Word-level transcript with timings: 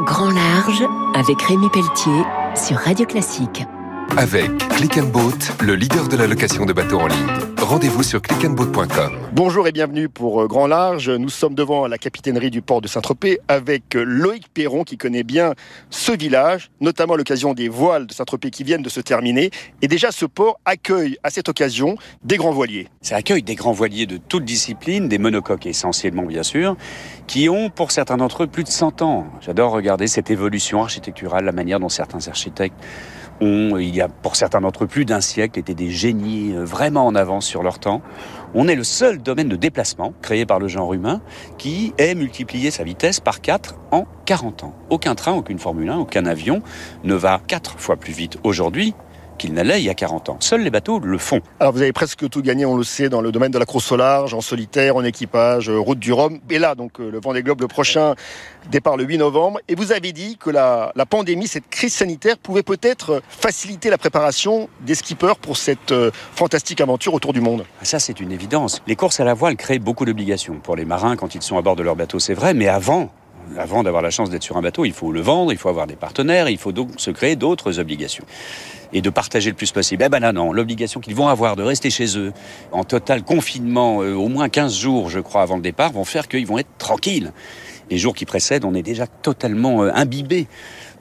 Grand 0.00 0.30
Large 0.30 0.82
avec 1.14 1.40
Rémi 1.42 1.68
Pelletier 1.68 2.24
sur 2.56 2.78
Radio 2.78 3.06
Classique. 3.06 3.64
Avec 4.16 4.50
Click 4.70 4.96
and 4.96 5.08
Boat, 5.08 5.38
le 5.60 5.74
leader 5.74 6.08
de 6.08 6.16
la 6.16 6.26
location 6.26 6.64
de 6.64 6.72
bateaux 6.72 6.98
en 6.98 7.06
ligne. 7.06 7.51
Rendez-vous 7.72 8.02
sur 8.02 8.20
clickandboat.com. 8.20 9.16
Bonjour 9.32 9.66
et 9.66 9.72
bienvenue 9.72 10.10
pour 10.10 10.42
euh, 10.42 10.46
Grand 10.46 10.66
Large. 10.66 11.08
Nous 11.08 11.30
sommes 11.30 11.54
devant 11.54 11.86
la 11.86 11.96
capitainerie 11.96 12.50
du 12.50 12.60
port 12.60 12.82
de 12.82 12.86
Saint-Tropez 12.86 13.38
avec 13.48 13.96
euh, 13.96 14.04
Loïc 14.04 14.48
Perron 14.52 14.84
qui 14.84 14.98
connaît 14.98 15.22
bien 15.22 15.54
ce 15.88 16.12
village, 16.12 16.70
notamment 16.82 17.14
à 17.14 17.16
l'occasion 17.16 17.54
des 17.54 17.70
voiles 17.70 18.06
de 18.06 18.12
Saint-Tropez 18.12 18.50
qui 18.50 18.62
viennent 18.62 18.82
de 18.82 18.90
se 18.90 19.00
terminer. 19.00 19.50
Et 19.80 19.88
déjà, 19.88 20.12
ce 20.12 20.26
port 20.26 20.60
accueille 20.66 21.16
à 21.22 21.30
cette 21.30 21.48
occasion 21.48 21.96
des 22.22 22.36
grands 22.36 22.52
voiliers. 22.52 22.88
Ça 23.00 23.16
accueille 23.16 23.42
des 23.42 23.54
grands 23.54 23.72
voiliers 23.72 24.04
de 24.04 24.18
toutes 24.18 24.44
disciplines, 24.44 25.08
des 25.08 25.16
monocoques 25.16 25.64
essentiellement 25.64 26.24
bien 26.24 26.42
sûr, 26.42 26.76
qui 27.26 27.48
ont 27.48 27.70
pour 27.70 27.90
certains 27.90 28.18
d'entre 28.18 28.42
eux 28.42 28.48
plus 28.48 28.64
de 28.64 28.68
100 28.68 29.00
ans. 29.00 29.28
J'adore 29.40 29.72
regarder 29.72 30.08
cette 30.08 30.30
évolution 30.30 30.82
architecturale, 30.82 31.46
la 31.46 31.52
manière 31.52 31.80
dont 31.80 31.88
certains 31.88 32.28
architectes 32.28 32.76
ont, 33.42 33.76
il 33.76 33.94
y 33.94 34.00
a 34.00 34.08
pour 34.08 34.36
certains 34.36 34.60
d'entre 34.60 34.84
eux 34.84 34.86
plus 34.86 35.04
d'un 35.04 35.20
siècle, 35.20 35.58
été 35.58 35.74
des 35.74 35.90
génies 35.90 36.54
euh, 36.54 36.64
vraiment 36.64 37.06
en 37.06 37.14
avance 37.14 37.46
sur 37.46 37.61
leur 37.62 37.78
temps. 37.78 38.02
On 38.54 38.68
est 38.68 38.74
le 38.74 38.84
seul 38.84 39.18
domaine 39.18 39.48
de 39.48 39.56
déplacement 39.56 40.12
créé 40.22 40.46
par 40.46 40.58
le 40.58 40.68
genre 40.68 40.92
humain 40.94 41.20
qui 41.58 41.94
ait 41.98 42.14
multiplié 42.14 42.70
sa 42.70 42.84
vitesse 42.84 43.20
par 43.20 43.40
4 43.40 43.76
en 43.90 44.04
40 44.26 44.64
ans. 44.64 44.74
Aucun 44.90 45.14
train, 45.14 45.32
aucune 45.32 45.58
Formule 45.58 45.90
1, 45.90 45.98
aucun 45.98 46.26
avion 46.26 46.62
ne 47.04 47.14
va 47.14 47.40
4 47.46 47.78
fois 47.78 47.96
plus 47.96 48.12
vite 48.12 48.38
aujourd'hui 48.44 48.94
qu'il 49.42 49.54
n'allait 49.54 49.80
il 49.80 49.84
y 49.84 49.90
a 49.90 49.94
40 49.94 50.28
ans. 50.28 50.36
Seuls 50.38 50.62
les 50.62 50.70
bateaux 50.70 51.00
le 51.00 51.18
font. 51.18 51.40
Alors 51.58 51.72
vous 51.72 51.82
avez 51.82 51.92
presque 51.92 52.28
tout 52.28 52.42
gagné, 52.42 52.64
on 52.64 52.76
le 52.76 52.84
sait, 52.84 53.08
dans 53.08 53.20
le 53.20 53.32
domaine 53.32 53.50
de 53.50 53.58
la 53.58 53.66
course 53.66 53.90
au 53.90 53.96
large, 53.96 54.34
en 54.34 54.40
solitaire, 54.40 54.94
en 54.94 55.02
équipage, 55.02 55.68
euh, 55.68 55.78
route 55.78 55.98
du 55.98 56.12
Rhum. 56.12 56.38
Et 56.48 56.60
là, 56.60 56.76
donc, 56.76 57.00
euh, 57.00 57.10
le 57.10 57.20
Vendée 57.20 57.42
Globe, 57.42 57.60
le 57.60 57.66
prochain 57.66 58.14
départ 58.70 58.96
le 58.96 59.02
8 59.02 59.18
novembre. 59.18 59.58
Et 59.66 59.74
vous 59.74 59.90
avez 59.90 60.12
dit 60.12 60.36
que 60.36 60.48
la, 60.48 60.92
la 60.94 61.06
pandémie, 61.06 61.48
cette 61.48 61.68
crise 61.68 61.92
sanitaire, 61.92 62.38
pouvait 62.38 62.62
peut-être 62.62 63.20
faciliter 63.28 63.90
la 63.90 63.98
préparation 63.98 64.68
des 64.80 64.94
skippers 64.94 65.36
pour 65.40 65.56
cette 65.56 65.90
euh, 65.90 66.12
fantastique 66.36 66.80
aventure 66.80 67.12
autour 67.12 67.32
du 67.32 67.40
monde. 67.40 67.64
Ça, 67.82 67.98
c'est 67.98 68.20
une 68.20 68.30
évidence. 68.30 68.80
Les 68.86 68.94
courses 68.94 69.18
à 69.18 69.24
la 69.24 69.34
voile 69.34 69.56
créent 69.56 69.80
beaucoup 69.80 70.04
d'obligations 70.04 70.60
pour 70.62 70.76
les 70.76 70.84
marins 70.84 71.16
quand 71.16 71.34
ils 71.34 71.42
sont 71.42 71.58
à 71.58 71.62
bord 71.62 71.74
de 71.74 71.82
leur 71.82 71.96
bateau, 71.96 72.20
c'est 72.20 72.34
vrai, 72.34 72.54
mais 72.54 72.68
avant, 72.68 73.10
avant 73.58 73.82
d'avoir 73.82 74.02
la 74.02 74.10
chance 74.10 74.30
d'être 74.30 74.42
sur 74.42 74.56
un 74.56 74.62
bateau, 74.62 74.84
il 74.84 74.92
faut 74.92 75.12
le 75.12 75.20
vendre, 75.20 75.52
il 75.52 75.58
faut 75.58 75.68
avoir 75.68 75.86
des 75.86 75.96
partenaires, 75.96 76.48
il 76.48 76.58
faut 76.58 76.72
donc 76.72 76.90
se 76.96 77.10
créer 77.10 77.36
d'autres 77.36 77.78
obligations. 77.78 78.24
Et 78.94 79.00
de 79.00 79.08
partager 79.08 79.48
le 79.48 79.56
plus 79.56 79.72
possible. 79.72 80.02
Eh 80.04 80.08
ben 80.10 80.20
là, 80.20 80.32
non, 80.32 80.52
l'obligation 80.52 81.00
qu'ils 81.00 81.14
vont 81.14 81.28
avoir 81.28 81.56
de 81.56 81.62
rester 81.62 81.88
chez 81.88 82.18
eux 82.18 82.32
en 82.72 82.84
total 82.84 83.22
confinement, 83.22 84.02
euh, 84.02 84.14
au 84.14 84.28
moins 84.28 84.50
15 84.50 84.76
jours, 84.76 85.08
je 85.08 85.18
crois, 85.18 85.40
avant 85.40 85.56
le 85.56 85.62
départ, 85.62 85.92
vont 85.92 86.04
faire 86.04 86.28
qu'ils 86.28 86.46
vont 86.46 86.58
être 86.58 86.68
tranquilles. 86.76 87.32
Les 87.90 87.96
jours 87.96 88.14
qui 88.14 88.26
précèdent, 88.26 88.66
on 88.66 88.74
est 88.74 88.82
déjà 88.82 89.06
totalement 89.06 89.82
euh, 89.82 89.90
imbibé 89.94 90.46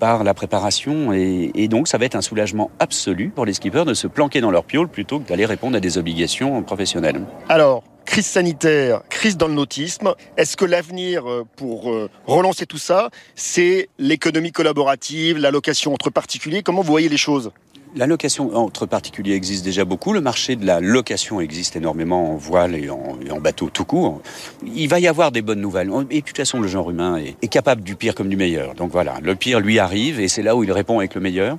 par 0.00 0.24
la 0.24 0.34
préparation 0.34 1.12
et, 1.12 1.52
et, 1.54 1.68
donc 1.68 1.88
ça 1.88 1.96
va 1.96 2.04
être 2.04 2.16
un 2.16 2.20
soulagement 2.20 2.70
absolu 2.80 3.30
pour 3.34 3.46
les 3.46 3.54
skippers 3.54 3.84
de 3.86 3.94
se 3.94 4.06
planquer 4.06 4.40
dans 4.40 4.50
leur 4.50 4.64
piole 4.64 4.88
plutôt 4.88 5.20
que 5.20 5.28
d'aller 5.28 5.46
répondre 5.46 5.76
à 5.76 5.80
des 5.80 5.96
obligations 5.96 6.62
professionnelles. 6.62 7.22
Alors, 7.48 7.82
crise 8.16 8.24
sanitaire, 8.28 9.02
crise 9.10 9.36
dans 9.36 9.46
le 9.46 9.52
nautisme. 9.52 10.14
Est-ce 10.38 10.56
que 10.56 10.64
l'avenir 10.64 11.24
pour 11.54 11.92
relancer 12.24 12.64
tout 12.64 12.78
ça, 12.78 13.10
c'est 13.34 13.90
l'économie 13.98 14.52
collaborative, 14.52 15.36
la 15.36 15.50
location 15.50 15.92
entre 15.92 16.08
particuliers? 16.08 16.62
Comment 16.62 16.80
vous 16.80 16.90
voyez 16.90 17.10
les 17.10 17.18
choses? 17.18 17.50
La 17.96 18.06
location 18.06 18.54
entre 18.54 18.86
particuliers 18.86 19.34
existe 19.34 19.64
déjà 19.64 19.84
beaucoup. 19.84 20.12
Le 20.12 20.20
marché 20.20 20.54
de 20.54 20.66
la 20.66 20.80
location 20.80 21.40
existe 21.40 21.76
énormément 21.76 22.32
en 22.32 22.36
voile 22.36 22.74
et 22.74 22.90
en, 22.90 23.18
et 23.26 23.30
en 23.30 23.40
bateau 23.40 23.70
tout 23.70 23.84
court. 23.84 24.20
Il 24.64 24.88
va 24.88 25.00
y 25.00 25.08
avoir 25.08 25.32
des 25.32 25.42
bonnes 25.42 25.60
nouvelles. 25.60 25.90
Et 26.10 26.20
de 26.20 26.26
toute 26.26 26.36
façon, 26.36 26.60
le 26.60 26.68
genre 26.68 26.90
humain 26.90 27.16
est, 27.16 27.36
est, 27.42 27.48
capable 27.48 27.82
du 27.82 27.96
pire 27.96 28.14
comme 28.14 28.28
du 28.28 28.36
meilleur. 28.36 28.74
Donc 28.74 28.92
voilà, 28.92 29.14
le 29.22 29.34
pire 29.34 29.60
lui 29.60 29.78
arrive 29.78 30.20
et 30.20 30.28
c'est 30.28 30.42
là 30.42 30.54
où 30.54 30.62
il 30.62 30.70
répond 30.72 30.98
avec 30.98 31.14
le 31.14 31.20
meilleur. 31.22 31.56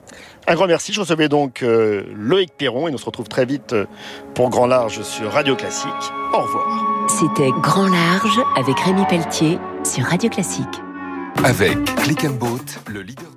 Un 0.47 0.55
grand 0.55 0.67
merci. 0.67 0.93
Je 0.93 0.99
recevais 0.99 1.27
donc 1.27 1.63
euh, 1.63 2.03
Loïc 2.15 2.51
Perron 2.55 2.87
et 2.87 2.91
nous 2.91 2.97
se 2.99 3.05
retrouve 3.05 3.27
très 3.27 3.45
vite 3.45 3.75
pour 4.35 4.49
Grand 4.49 4.67
Large 4.67 5.01
sur 5.01 5.31
Radio 5.31 5.55
Classique. 5.55 5.89
Au 6.33 6.41
revoir. 6.41 7.07
C'était 7.09 7.49
Grand 7.61 7.87
Large 7.87 8.39
avec 8.55 8.79
Rémi 8.79 9.03
Pelletier 9.09 9.57
sur 9.83 10.05
Radio 10.05 10.29
Classique. 10.29 10.65
Avec 11.43 11.83
Click 11.97 12.25
and 12.25 12.33
Boat, 12.33 12.65
le 12.87 13.01
leader 13.01 13.27